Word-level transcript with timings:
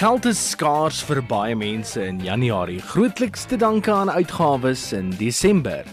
Geld 0.00 0.24
is 0.24 0.38
skaars 0.54 1.02
vir 1.04 1.18
baie 1.28 1.52
mense 1.52 2.00
in 2.00 2.22
Januarie, 2.24 2.78
grootliks 2.80 3.42
te 3.44 3.58
danke 3.60 3.92
aan 3.92 4.08
uitgawes 4.08 4.86
in 4.96 5.10
Desember. 5.20 5.84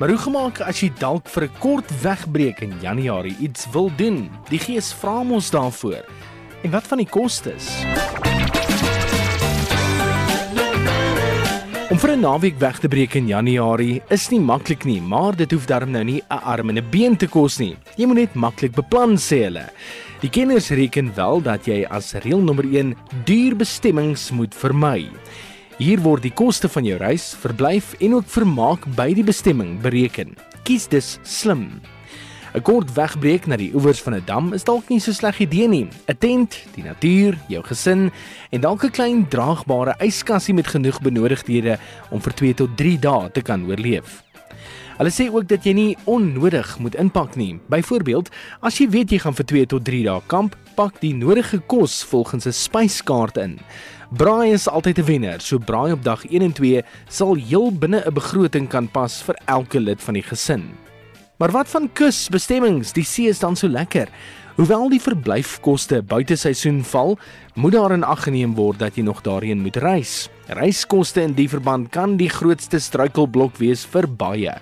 Maar 0.00 0.14
hoe 0.14 0.22
gemaak 0.24 0.62
as 0.64 0.80
jy 0.80 0.88
dalk 0.96 1.28
vir 1.28 1.44
'n 1.44 1.58
kort 1.60 1.92
wegbreek 2.00 2.64
in 2.64 2.72
Januarie 2.80 3.36
iets 3.44 3.68
wil 3.76 3.92
doen? 3.96 4.30
Die 4.48 4.58
gees 4.58 4.94
vra 4.94 5.20
ons 5.20 5.50
daarvoor. 5.50 6.00
En 6.64 6.70
wat 6.70 6.88
van 6.88 6.98
die 7.04 7.08
kostes? 7.08 7.68
Om 11.92 11.98
vir 12.00 12.10
'n 12.16 12.22
naweek 12.24 12.56
weg 12.56 12.78
te 12.80 12.88
breek 12.88 13.14
in 13.20 13.26
Januarie 13.28 14.00
is 14.08 14.30
nie 14.30 14.40
maklik 14.40 14.84
nie, 14.84 15.00
maar 15.00 15.36
dit 15.36 15.50
hoef 15.52 15.66
darm 15.66 15.90
nou 15.90 16.02
nie 16.02 16.22
'n 16.30 16.40
arm 16.40 16.70
en 16.70 16.78
'n 16.78 16.90
been 16.90 17.16
te 17.16 17.26
kos 17.26 17.58
nie. 17.58 17.76
Jy 17.98 18.06
moet 18.06 18.16
net 18.16 18.34
maklik 18.34 18.72
beplan 18.72 19.18
sê 19.18 19.44
hulle. 19.44 19.68
Die 20.22 20.30
kenners 20.30 20.70
reken 20.70 21.14
wel 21.14 21.42
dat 21.42 21.66
jy 21.66 21.84
as 21.90 22.14
reël 22.14 22.40
nommer 22.40 22.64
1 22.64 22.96
duur 23.26 23.56
bestemmings 23.56 24.30
moet 24.30 24.54
vermy. 24.54 25.10
Hier 25.78 26.00
word 26.00 26.22
die 26.22 26.32
koste 26.32 26.68
van 26.68 26.84
jou 26.84 26.96
reis, 26.96 27.36
verblyf 27.38 27.94
en 28.00 28.14
ook 28.14 28.26
vermaak 28.26 28.86
by 28.96 29.12
die 29.12 29.24
bestemming 29.24 29.80
bereken. 29.82 30.34
Kies 30.64 30.88
dus 30.88 31.18
slim. 31.22 31.82
'n 32.54 32.62
Kort 32.62 32.92
wegbreek 32.92 33.46
na 33.46 33.56
die 33.56 33.70
oewers 33.72 34.02
van 34.04 34.14
'n 34.14 34.22
dam 34.26 34.52
is 34.52 34.64
dalk 34.64 34.88
nie 34.88 35.00
so 35.00 35.12
sleg 35.12 35.40
idee 35.40 35.68
nie. 35.68 35.88
'n 36.08 36.18
Tent, 36.18 36.66
die 36.74 36.84
natuur, 36.84 37.38
jou 37.48 37.62
gesin 37.64 38.10
en 38.50 38.60
dalk 38.60 38.84
'n 38.84 38.90
klein 38.90 39.28
draagbare 39.28 39.94
yskassie 39.98 40.54
met 40.54 40.66
genoeg 40.66 41.00
benodigdhede 41.00 41.78
om 42.10 42.20
vir 42.20 42.34
2 42.34 42.54
tot 42.54 42.76
3 42.76 42.98
dae 42.98 43.30
te 43.30 43.40
kan 43.42 43.64
oorleef. 43.64 44.22
Hulle 44.98 45.10
sê 45.10 45.32
ook 45.32 45.48
dat 45.48 45.64
jy 45.64 45.72
nie 45.72 45.96
onnodig 46.04 46.78
moet 46.78 46.94
inpak 46.94 47.36
nie. 47.36 47.58
Byvoorbeeld, 47.66 48.28
as 48.60 48.78
jy 48.78 48.88
weet 48.88 49.10
jy 49.10 49.18
gaan 49.18 49.34
vir 49.34 49.44
2 49.44 49.66
tot 49.66 49.84
3 49.84 50.02
dae 50.04 50.20
kamp, 50.26 50.56
pak 50.76 51.00
die 51.00 51.14
nodige 51.14 51.58
kos 51.66 52.04
volgens 52.04 52.46
'n 52.46 52.52
spyskaart 52.52 53.36
in. 53.36 53.58
Braai 54.10 54.52
is 54.52 54.68
altyd 54.68 54.98
'n 54.98 55.04
wenner, 55.04 55.40
so 55.40 55.58
braai 55.58 55.92
op 55.92 56.04
dag 56.04 56.24
1 56.30 56.42
en 56.42 56.52
2 56.52 56.82
sal 57.08 57.34
heel 57.34 57.72
binne 57.72 58.02
'n 58.06 58.14
begroting 58.14 58.68
kan 58.68 58.88
pas 58.88 59.22
vir 59.22 59.36
elke 59.46 59.80
lid 59.80 60.02
van 60.02 60.14
die 60.14 60.22
gesin. 60.22 60.91
Maar 61.36 61.50
wat 61.50 61.68
van 61.68 61.88
kusbestemmings? 61.92 62.92
Die 62.92 63.04
see 63.04 63.28
is 63.28 63.38
dan 63.38 63.56
so 63.56 63.68
lekker. 63.68 64.08
Hoewel 64.56 64.90
die 64.92 65.00
verblyfkoste 65.00 66.02
buite 66.04 66.36
seisoen 66.36 66.82
val, 66.84 67.16
moet 67.54 67.72
daar 67.72 67.94
in 67.94 68.04
ag 68.04 68.26
geneem 68.26 68.52
word 68.54 68.82
dat 68.82 68.98
jy 68.98 69.04
nog 69.06 69.22
daarheen 69.24 69.62
moet 69.64 69.78
reis. 69.80 70.28
Reiskoste 70.52 71.22
in 71.24 71.32
die 71.38 71.48
verband 71.48 71.88
kan 71.94 72.18
die 72.20 72.28
grootste 72.28 72.80
struikelblok 72.80 73.56
wees 73.56 73.86
vir 73.88 74.06
baie. 74.06 74.58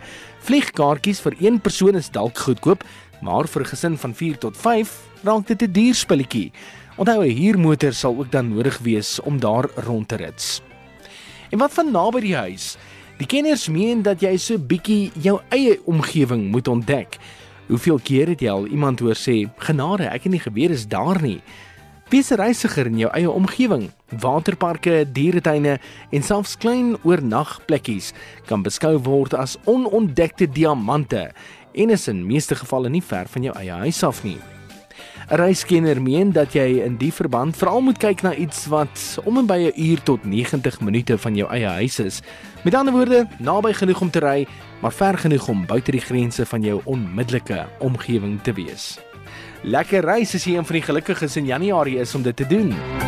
Vliegkaartjies 0.46 1.20
vir 1.26 1.36
een 1.42 1.58
persoon 1.60 1.98
is 1.98 2.12
dalk 2.14 2.38
goedkoop, 2.38 2.84
maar 3.20 3.48
vir 3.50 3.62
'n 3.62 3.70
gesin 3.72 3.96
van 3.98 4.14
4 4.14 4.38
tot 4.38 4.56
5 4.56 4.94
raak 5.24 5.46
dit 5.46 5.62
'n 5.62 5.72
duur 5.72 5.94
spulletjie. 5.94 6.52
Onthou 6.96 7.24
'n 7.24 7.36
huurmotor 7.36 7.92
sal 7.92 8.16
ook 8.16 8.30
dan 8.30 8.54
nodig 8.54 8.78
wees 8.78 9.20
om 9.20 9.41
daar 9.41 9.68
rond 9.74 10.08
te 10.08 10.16
rit. 10.16 10.62
En 11.50 11.58
wat 11.58 11.72
van 11.72 11.91
naby 11.92 12.20
die 12.20 12.36
huis? 12.36 12.76
Die 13.20 13.28
kenners 13.28 13.66
meen 13.68 14.00
dat 14.00 14.22
jy 14.24 14.30
so 14.40 14.56
bietjie 14.56 15.10
jou 15.20 15.34
eie 15.52 15.74
omgewing 15.84 16.46
moet 16.54 16.68
ontdek. 16.72 17.18
Hoeveel 17.68 17.98
keer 18.00 18.30
het 18.32 18.40
jy 18.40 18.48
al 18.48 18.64
iemand 18.72 19.02
hoor 19.04 19.14
sê, 19.14 19.44
"Genade, 19.58 20.08
ek 20.08 20.22
het 20.22 20.32
nie 20.32 20.40
geweet 20.40 20.70
is 20.70 20.88
daar 20.88 21.20
nie." 21.22 21.42
Wees 22.08 22.30
'n 22.30 22.41
reisiger 22.41 22.86
in 22.86 22.98
jou 22.98 23.10
eie 23.12 23.30
omgewing. 23.30 23.91
Waterparke, 24.08 25.04
dieretuine 25.12 25.78
en 26.10 26.22
selfs 26.22 26.56
klein 26.56 26.96
oornagplekkies 27.04 28.12
kan 28.46 28.62
beskou 28.62 28.98
word 28.98 29.34
as 29.34 29.58
onontdekte 29.64 30.46
diamante 30.52 31.30
en 31.74 31.91
is 31.91 32.08
in 32.08 32.26
meeste 32.26 32.54
gevalle 32.54 32.88
nie 32.88 33.02
ver 33.02 33.28
van 33.28 33.42
jou 33.42 33.58
eie 33.58 33.70
huis 33.72 34.02
af 34.02 34.24
nie. 34.24 34.38
'n 35.31 35.34
Reiskenner 35.34 36.03
meen 36.03 36.33
dat 36.33 36.53
jy 36.53 36.83
in 36.84 36.97
die 36.97 37.12
verband 37.12 37.56
veral 37.56 37.81
moet 37.81 37.98
kyk 37.98 38.23
na 38.23 38.34
iets 38.34 38.67
wat 38.67 39.19
om 39.25 39.39
en 39.39 39.47
by 39.47 39.70
'n 39.70 39.81
uur 39.81 40.03
tot 40.03 40.25
90 40.25 40.81
minute 40.81 41.19
van 41.19 41.34
jou 41.34 41.51
eie 41.51 41.67
huis 41.67 41.98
is. 41.98 42.21
Met 42.65 42.75
ander 42.75 42.93
woorde, 42.94 43.27
naby 43.39 43.72
genoeg 43.72 44.00
om 44.00 44.10
te 44.10 44.19
ry, 44.19 44.47
maar 44.81 44.93
ver 44.93 45.19
genoeg 45.19 45.49
om 45.49 45.66
buite 45.66 45.91
die 45.91 46.00
grense 46.00 46.47
van 46.47 46.62
jou 46.62 46.81
onmiddellike 46.84 47.66
omgewing 47.78 48.43
te 48.43 48.53
wees. 48.53 48.99
Lekker 49.62 50.05
reis 50.05 50.34
as 50.34 50.44
jy 50.44 50.56
een 50.56 50.66
van 50.66 50.75
die 50.75 50.84
gelukkiges 50.84 51.37
in 51.37 51.47
Januarie 51.47 51.99
is 51.99 52.15
om 52.15 52.22
dit 52.22 52.37
te 52.37 52.47
doen. 52.47 53.00